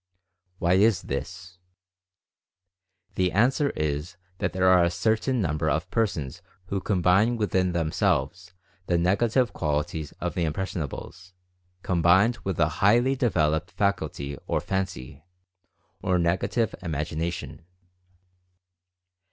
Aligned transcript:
Why 0.57 0.73
is 0.73 1.03
this? 1.03 1.59
The 3.13 3.31
answer 3.31 3.69
is 3.75 4.17
that 4.39 4.51
there 4.51 4.67
are 4.67 4.83
a 4.83 4.89
certain 4.89 5.39
number 5.41 5.69
of 5.69 5.91
persons 5.91 6.41
who 6.69 6.81
com 6.81 7.03
bine 7.03 7.37
within 7.37 7.73
themselves 7.73 8.51
the 8.87 8.97
negative 8.97 9.53
qualities 9.53 10.11
of 10.13 10.33
the 10.33 10.43
"impressionables" 10.43 11.33
combined 11.83 12.39
with 12.43 12.59
a 12.59 12.67
highly 12.81 13.15
developed 13.15 13.69
faculty 13.69 14.39
of 14.49 14.63
Fancy, 14.63 15.23
or 16.01 16.17
Negative 16.17 16.73
Imagination. 16.81 17.63